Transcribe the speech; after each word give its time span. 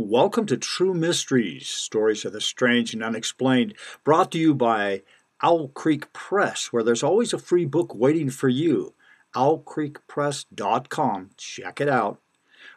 Welcome 0.00 0.46
to 0.46 0.56
True 0.56 0.94
Mysteries, 0.94 1.66
stories 1.66 2.24
of 2.24 2.32
the 2.32 2.40
strange 2.40 2.94
and 2.94 3.02
unexplained, 3.02 3.74
brought 4.04 4.30
to 4.30 4.38
you 4.38 4.54
by 4.54 5.02
Owl 5.42 5.70
Creek 5.70 6.12
Press, 6.12 6.72
where 6.72 6.84
there's 6.84 7.02
always 7.02 7.32
a 7.32 7.38
free 7.38 7.64
book 7.64 7.96
waiting 7.96 8.30
for 8.30 8.48
you. 8.48 8.94
OwlCreekPress.com. 9.34 11.30
Check 11.36 11.80
it 11.80 11.88
out. 11.88 12.20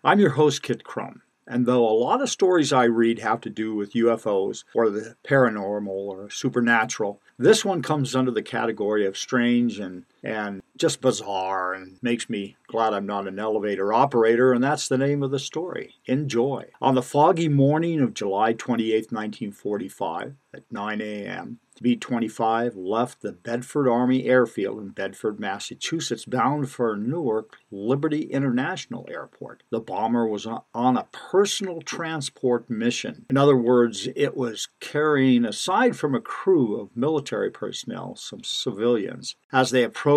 I'm 0.04 0.20
your 0.20 0.32
host, 0.32 0.64
Kit 0.64 0.84
Crum. 0.84 1.22
And 1.46 1.68
though 1.68 1.88
a 1.88 1.94
lot 1.94 2.24
of 2.24 2.30
stories 2.32 2.74
I 2.74 2.86
read 2.86 3.20
have 3.20 3.42
to 3.42 3.52
do 3.52 3.76
with 3.76 3.94
UFOs 3.94 4.64
or 4.74 4.90
the 4.90 5.16
paranormal 5.24 5.90
or 5.90 6.28
supernatural, 6.32 7.22
this 7.38 7.64
one 7.64 7.84
comes 7.84 8.16
under 8.16 8.32
the 8.32 8.42
category 8.42 9.06
of 9.06 9.16
strange 9.16 9.78
and, 9.78 10.06
and 10.24 10.62
just 10.78 11.02
bizarre 11.02 11.74
and 11.74 12.00
makes 12.02 12.30
me 12.30 12.56
glad 12.68 12.94
I'm 12.94 13.06
not 13.06 13.28
an 13.28 13.40
elevator 13.40 13.94
operator, 13.94 14.54
and 14.54 14.64
that's 14.64 14.88
the 14.88 14.98
name 14.98 15.24
of 15.24 15.32
the 15.32 15.40
story. 15.40 15.96
Enjoy. 16.06 16.66
On 16.82 16.96
the 16.96 17.02
foggy 17.02 17.50
morning 17.50 18.00
of 18.02 18.14
July 18.14 18.54
28, 18.54 19.12
1945, 19.12 20.36
at 20.54 20.64
9 20.72 21.02
a.m., 21.02 21.60
B 21.82 21.96
25 21.96 22.76
left 22.76 23.22
the 23.22 23.32
Bedford 23.32 23.90
Army 23.90 24.26
Airfield 24.26 24.80
in 24.80 24.90
Bedford, 24.90 25.40
Massachusetts, 25.40 26.26
bound 26.26 26.70
for 26.70 26.96
Newark 26.96 27.58
Liberty 27.72 28.24
International 28.24 29.08
Airport. 29.10 29.64
The 29.72 29.80
bomber 29.80 30.28
was 30.28 30.46
on 30.46 30.98
a 30.98 31.08
personal 31.12 31.82
transport 31.82 32.70
mission. 32.70 33.26
In 33.32 33.38
other 33.38 33.58
words, 33.58 34.08
it 34.16 34.38
was 34.38 34.68
carrying, 34.80 35.44
aside 35.44 35.96
from 35.96 36.14
a 36.14 36.22
crew 36.22 36.80
of 36.80 36.96
military 36.96 37.50
personnel, 37.50 38.16
some 38.16 38.44
civilians. 38.44 39.36
As 39.52 39.72
they 39.72 39.84
approached 39.84 40.11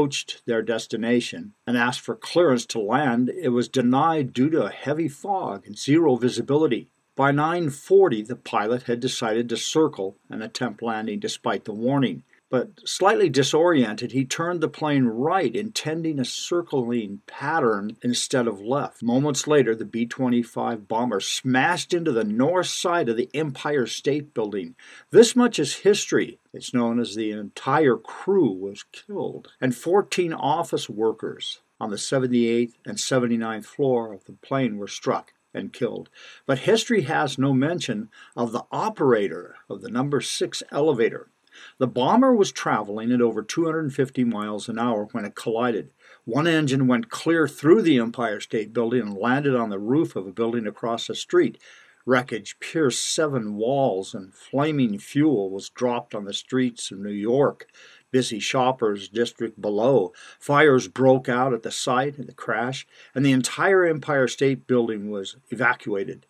their 0.45 0.61
destination 0.61 1.55
and 1.69 1.77
asked 1.77 2.01
for 2.01 2.17
clearance 2.17 2.67
to 2.67 2.81
land, 2.81 3.29
it 3.29 3.51
was 3.51 3.69
denied 3.69 4.33
due 4.33 4.51
to 4.51 4.65
a 4.65 4.71
heavy 4.71 5.07
fog 5.07 5.65
and 5.67 5.79
zero 5.79 6.17
visibility. 6.17 6.91
By 7.15 7.31
9:40, 7.31 8.27
the 8.27 8.35
pilot 8.35 8.83
had 8.85 8.99
decided 8.99 9.49
to 9.49 9.57
circle 9.57 10.17
and 10.29 10.43
attempt 10.43 10.83
landing 10.83 11.21
despite 11.21 11.65
the 11.65 11.73
warning. 11.73 12.25
But 12.55 12.89
slightly 12.89 13.29
disoriented, 13.29 14.13
he 14.13 14.25
turned 14.25 14.61
the 14.61 14.69
plane 14.69 15.07
right, 15.07 15.57
intending 15.57 16.21
a 16.21 16.25
circling 16.25 17.21
pattern 17.27 17.97
instead 18.01 18.47
of 18.47 18.61
left. 18.61 19.03
Moments 19.03 19.49
later, 19.49 19.75
the 19.75 19.85
B 19.85 20.07
25 20.07 20.87
bomber 20.87 21.19
smashed 21.19 21.93
into 21.93 22.13
the 22.13 22.23
north 22.23 22.69
side 22.69 23.09
of 23.09 23.17
the 23.17 23.29
Empire 23.35 23.87
State 23.87 24.35
Building. 24.35 24.77
This 25.11 25.35
much 25.35 25.59
is 25.59 25.79
history. 25.79 26.39
It's 26.53 26.73
known 26.73 27.01
as 27.01 27.17
the 27.17 27.33
entire 27.33 27.97
crew 27.97 28.53
was 28.53 28.85
killed, 28.93 29.49
and 29.61 29.75
14 29.75 30.33
office 30.33 30.89
workers 30.89 31.59
on 31.81 31.91
the 31.91 31.97
78th 31.97 32.75
and 32.87 32.99
79th 32.99 33.65
floor 33.65 34.13
of 34.13 34.27
the 34.27 34.33
plane 34.35 34.79
were 34.79 34.87
struck 34.87 35.33
and 35.53 35.73
killed. 35.73 36.09
But 36.47 36.61
history 36.61 37.03
has 37.03 37.37
no 37.37 37.53
mention 37.53 38.11
of 38.37 38.53
the 38.53 38.65
operator 38.71 39.57
of 39.69 39.81
the 39.81 39.91
number 39.91 40.21
6 40.21 40.63
elevator. 40.71 41.31
The 41.79 41.87
bomber 41.87 42.35
was 42.35 42.53
traveling 42.53 43.13
at 43.13 43.21
over 43.21 43.43
250 43.43 44.25
miles 44.25 44.69
an 44.69 44.79
hour 44.79 45.09
when 45.13 45.25
it 45.25 45.35
collided. 45.35 45.93
One 46.25 46.47
engine 46.47 46.87
went 46.87 47.11
clear 47.11 47.47
through 47.47 47.83
the 47.83 47.99
Empire 47.99 48.41
State 48.41 48.73
Building 48.73 49.03
and 49.03 49.17
landed 49.17 49.55
on 49.55 49.71
the 49.71 49.79
roof 49.79 50.17
of 50.17 50.27
a 50.27 50.33
building 50.33 50.67
across 50.67 51.07
the 51.07 51.15
street. 51.15 51.59
Wreckage 52.07 52.61
pierced 52.61 53.15
seven 53.15 53.55
walls, 53.55 54.15
and 54.15 54.35
flaming 54.35 54.99
fuel 54.99 55.49
was 55.51 55.71
dropped 55.71 56.15
on 56.15 56.25
the 56.27 56.35
streets 56.35 56.91
of 56.91 56.99
New 56.99 57.11
York 57.11 57.67
busy 58.15 58.39
shoppers 58.39 59.09
district 59.09 59.61
below. 59.61 60.13
Fires 60.39 60.87
broke 60.87 61.29
out 61.29 61.53
at 61.53 61.65
the 61.65 61.71
site 61.73 62.17
of 62.17 62.29
the 62.29 62.33
crash, 62.33 62.87
and 63.13 63.27
the 63.27 63.33
entire 63.33 63.85
Empire 63.85 64.29
State 64.29 64.69
Building 64.69 65.11
was 65.11 65.35
evacuated. 65.51 66.25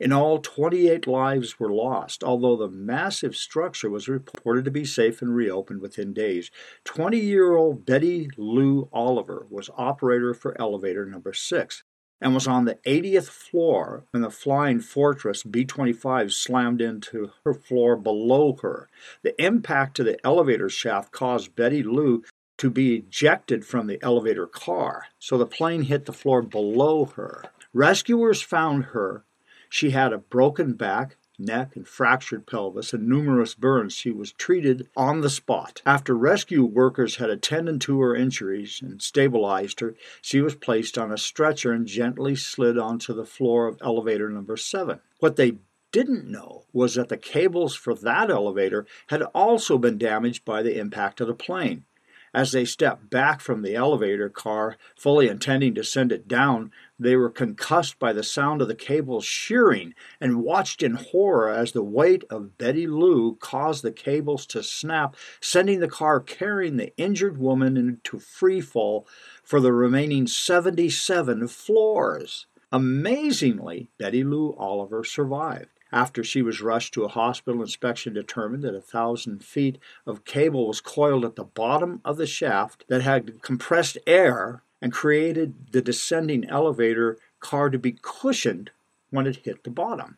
In 0.00 0.12
all, 0.12 0.38
28 0.38 1.06
lives 1.06 1.60
were 1.60 1.70
lost, 1.70 2.24
although 2.24 2.56
the 2.56 2.70
massive 2.70 3.36
structure 3.36 3.90
was 3.90 4.08
reported 4.08 4.64
to 4.64 4.70
be 4.70 4.86
safe 4.86 5.20
and 5.20 5.36
reopened 5.36 5.82
within 5.82 6.14
days. 6.14 6.50
20 6.84 7.18
year 7.18 7.54
old 7.54 7.84
Betty 7.84 8.30
Lou 8.38 8.88
Oliver 8.94 9.46
was 9.50 9.68
operator 9.76 10.32
for 10.32 10.58
elevator 10.58 11.04
number 11.04 11.34
6 11.34 11.82
and 12.18 12.32
was 12.32 12.46
on 12.46 12.64
the 12.64 12.78
80th 12.86 13.28
floor 13.28 14.04
when 14.10 14.22
the 14.22 14.30
Flying 14.30 14.80
Fortress 14.80 15.42
B 15.42 15.66
25 15.66 16.32
slammed 16.32 16.80
into 16.80 17.32
her 17.44 17.52
floor 17.52 17.94
below 17.94 18.56
her. 18.62 18.88
The 19.22 19.38
impact 19.42 19.96
to 19.96 20.04
the 20.04 20.18
elevator 20.24 20.70
shaft 20.70 21.12
caused 21.12 21.54
Betty 21.54 21.82
Lou 21.82 22.24
to 22.56 22.70
be 22.70 22.96
ejected 22.96 23.66
from 23.66 23.86
the 23.86 23.98
elevator 24.02 24.46
car, 24.46 25.06
so 25.18 25.36
the 25.36 25.46
plane 25.46 25.82
hit 25.82 26.06
the 26.06 26.12
floor 26.12 26.40
below 26.40 27.04
her. 27.04 27.44
Rescuers 27.72 28.42
found 28.42 28.84
her. 28.86 29.24
She 29.72 29.90
had 29.90 30.12
a 30.12 30.18
broken 30.18 30.74
back, 30.74 31.16
neck, 31.38 31.76
and 31.76 31.86
fractured 31.86 32.44
pelvis, 32.44 32.92
and 32.92 33.08
numerous 33.08 33.54
burns. 33.54 33.92
She 33.92 34.10
was 34.10 34.32
treated 34.32 34.88
on 34.96 35.20
the 35.20 35.30
spot. 35.30 35.80
After 35.86 36.14
rescue 36.14 36.64
workers 36.64 37.16
had 37.16 37.30
attended 37.30 37.80
to 37.82 38.00
her 38.00 38.14
injuries 38.14 38.80
and 38.82 39.00
stabilized 39.00 39.78
her, 39.78 39.94
she 40.20 40.40
was 40.40 40.56
placed 40.56 40.98
on 40.98 41.12
a 41.12 41.16
stretcher 41.16 41.72
and 41.72 41.86
gently 41.86 42.34
slid 42.34 42.76
onto 42.76 43.14
the 43.14 43.24
floor 43.24 43.68
of 43.68 43.78
elevator 43.80 44.28
number 44.28 44.56
seven. 44.56 45.00
What 45.20 45.36
they 45.36 45.58
didn't 45.92 46.28
know 46.28 46.64
was 46.72 46.96
that 46.96 47.08
the 47.08 47.16
cables 47.16 47.76
for 47.76 47.94
that 47.94 48.28
elevator 48.28 48.86
had 49.06 49.22
also 49.22 49.78
been 49.78 49.98
damaged 49.98 50.44
by 50.44 50.62
the 50.62 50.78
impact 50.78 51.20
of 51.20 51.28
the 51.28 51.34
plane. 51.34 51.84
As 52.32 52.52
they 52.52 52.64
stepped 52.64 53.10
back 53.10 53.40
from 53.40 53.62
the 53.62 53.74
elevator 53.74 54.28
car, 54.28 54.76
fully 54.96 55.28
intending 55.28 55.74
to 55.74 55.82
send 55.82 56.12
it 56.12 56.28
down, 56.28 56.70
they 56.96 57.16
were 57.16 57.30
concussed 57.30 57.98
by 57.98 58.12
the 58.12 58.22
sound 58.22 58.62
of 58.62 58.68
the 58.68 58.74
cables 58.76 59.24
shearing 59.24 59.94
and 60.20 60.44
watched 60.44 60.80
in 60.80 60.94
horror 60.94 61.50
as 61.50 61.72
the 61.72 61.82
weight 61.82 62.22
of 62.30 62.56
Betty 62.56 62.86
Lou 62.86 63.34
caused 63.34 63.82
the 63.82 63.90
cables 63.90 64.46
to 64.46 64.62
snap, 64.62 65.16
sending 65.40 65.80
the 65.80 65.88
car 65.88 66.20
carrying 66.20 66.76
the 66.76 66.96
injured 66.96 67.36
woman 67.36 67.76
into 67.76 68.20
free 68.20 68.60
fall 68.60 69.08
for 69.42 69.60
the 69.60 69.72
remaining 69.72 70.28
77 70.28 71.48
floors. 71.48 72.46
Amazingly, 72.70 73.88
Betty 73.98 74.22
Lou 74.22 74.54
Oliver 74.54 75.02
survived. 75.02 75.79
After 75.92 76.22
she 76.22 76.40
was 76.42 76.60
rushed 76.60 76.94
to 76.94 77.04
a 77.04 77.08
hospital, 77.08 77.62
inspection 77.62 78.12
determined 78.12 78.62
that 78.62 78.74
a 78.74 78.80
thousand 78.80 79.44
feet 79.44 79.78
of 80.06 80.24
cable 80.24 80.68
was 80.68 80.80
coiled 80.80 81.24
at 81.24 81.36
the 81.36 81.44
bottom 81.44 82.00
of 82.04 82.16
the 82.16 82.26
shaft 82.26 82.84
that 82.88 83.02
had 83.02 83.42
compressed 83.42 83.98
air 84.06 84.62
and 84.80 84.92
created 84.92 85.72
the 85.72 85.82
descending 85.82 86.44
elevator 86.48 87.18
car 87.40 87.70
to 87.70 87.78
be 87.78 87.96
cushioned 88.02 88.70
when 89.10 89.26
it 89.26 89.44
hit 89.44 89.64
the 89.64 89.70
bottom. 89.70 90.16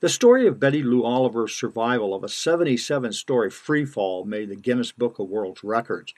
The 0.00 0.08
story 0.08 0.46
of 0.46 0.58
Betty 0.58 0.82
Lou 0.82 1.04
Oliver's 1.04 1.54
survival 1.54 2.14
of 2.14 2.24
a 2.24 2.28
77 2.28 3.12
story 3.12 3.50
free 3.50 3.84
fall 3.84 4.24
made 4.24 4.48
the 4.48 4.56
Guinness 4.56 4.90
Book 4.90 5.18
of 5.18 5.28
World 5.28 5.60
Records. 5.62 6.14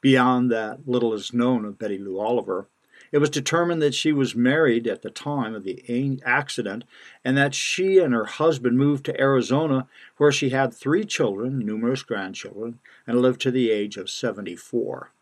Beyond 0.00 0.50
that, 0.50 0.88
little 0.88 1.14
is 1.14 1.32
known 1.32 1.64
of 1.64 1.78
Betty 1.78 1.98
Lou 1.98 2.18
Oliver. 2.18 2.66
It 3.12 3.18
was 3.18 3.30
determined 3.30 3.80
that 3.82 3.94
she 3.94 4.12
was 4.12 4.34
married 4.34 4.86
at 4.86 5.02
the 5.02 5.10
time 5.10 5.54
of 5.54 5.64
the 5.64 6.20
accident 6.24 6.84
and 7.24 7.36
that 7.36 7.54
she 7.54 7.98
and 7.98 8.12
her 8.12 8.26
husband 8.26 8.78
moved 8.78 9.04
to 9.06 9.20
Arizona, 9.20 9.86
where 10.16 10.32
she 10.32 10.50
had 10.50 10.74
three 10.74 11.04
children, 11.04 11.58
numerous 11.58 12.02
grandchildren, 12.02 12.78
and 13.06 13.20
lived 13.20 13.40
to 13.42 13.50
the 13.50 13.70
age 13.70 13.96
of 13.96 14.10
74. 14.10 15.12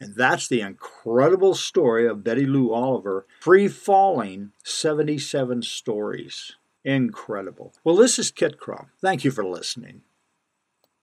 And 0.00 0.14
that's 0.14 0.46
the 0.46 0.60
incredible 0.60 1.54
story 1.54 2.06
of 2.06 2.22
Betty 2.22 2.46
Lou 2.46 2.72
Oliver, 2.72 3.26
free 3.40 3.68
falling 3.68 4.52
77 4.62 5.62
stories. 5.62 6.52
Incredible. 6.84 7.74
Well, 7.82 7.96
this 7.96 8.18
is 8.18 8.30
Kit 8.30 8.58
Crum. 8.58 8.86
Thank 9.00 9.24
you 9.24 9.30
for 9.30 9.44
listening. 9.44 10.02